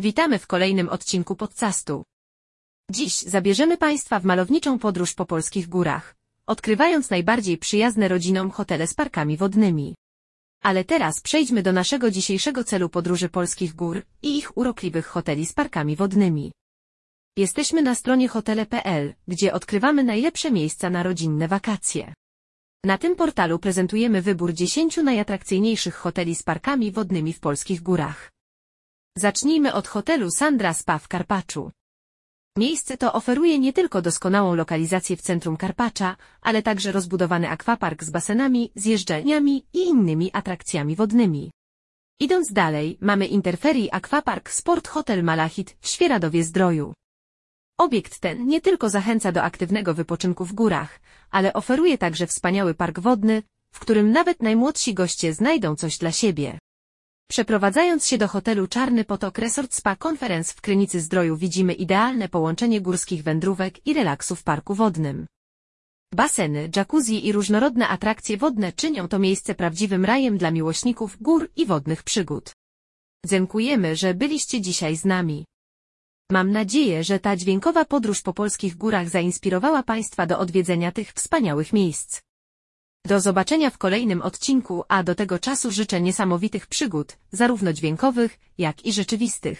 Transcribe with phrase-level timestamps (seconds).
[0.00, 2.04] Witamy w kolejnym odcinku podcastu.
[2.90, 8.94] Dziś zabierzemy Państwa w malowniczą podróż po polskich górach, odkrywając najbardziej przyjazne rodzinom hotele z
[8.94, 9.94] parkami wodnymi.
[10.62, 15.52] Ale teraz przejdźmy do naszego dzisiejszego celu podróży polskich gór i ich urokliwych hoteli z
[15.52, 16.52] parkami wodnymi.
[17.36, 22.14] Jesteśmy na stronie hotele.pl, gdzie odkrywamy najlepsze miejsca na rodzinne wakacje.
[22.84, 28.30] Na tym portalu prezentujemy wybór 10 najatrakcyjniejszych hoteli z parkami wodnymi w polskich górach.
[29.20, 31.70] Zacznijmy od hotelu Sandra Spa w Karpaczu.
[32.58, 38.10] Miejsce to oferuje nie tylko doskonałą lokalizację w centrum Karpacza, ale także rozbudowany akwapark z
[38.10, 41.50] basenami, zjeżdżalniami i innymi atrakcjami wodnymi.
[42.20, 46.92] Idąc dalej, mamy Interferii Aquapark Sport Hotel Malachit w Świeradowie-Zdroju.
[47.78, 51.00] Obiekt ten nie tylko zachęca do aktywnego wypoczynku w górach,
[51.30, 53.42] ale oferuje także wspaniały park wodny,
[53.74, 56.58] w którym nawet najmłodsi goście znajdą coś dla siebie.
[57.30, 62.80] Przeprowadzając się do hotelu Czarny Potok Resort Spa Conference w Krynicy Zdroju widzimy idealne połączenie
[62.80, 65.26] górskich wędrówek i relaksu w parku wodnym.
[66.14, 71.66] Baseny, jacuzzi i różnorodne atrakcje wodne czynią to miejsce prawdziwym rajem dla miłośników gór i
[71.66, 72.52] wodnych przygód.
[73.26, 75.44] Dziękujemy, że byliście dzisiaj z nami.
[76.32, 81.72] Mam nadzieję, że ta dźwiękowa podróż po polskich górach zainspirowała Państwa do odwiedzenia tych wspaniałych
[81.72, 82.20] miejsc.
[83.06, 88.86] Do zobaczenia w kolejnym odcinku, a do tego czasu życzę niesamowitych przygód, zarówno dźwiękowych, jak
[88.86, 89.58] i rzeczywistych.